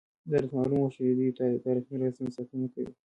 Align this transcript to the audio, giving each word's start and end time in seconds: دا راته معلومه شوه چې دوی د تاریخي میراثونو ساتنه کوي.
دا 0.29 0.35
راته 0.41 0.55
معلومه 0.59 0.87
شوه 0.95 1.07
چې 1.09 1.15
دوی 1.17 1.29
د 1.55 1.59
تاریخي 1.65 1.89
میراثونو 1.93 2.35
ساتنه 2.35 2.67
کوي. 2.73 2.91